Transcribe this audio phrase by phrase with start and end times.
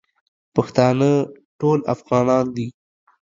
[0.55, 1.11] پښتانه
[1.59, 2.67] ټول افغانان دي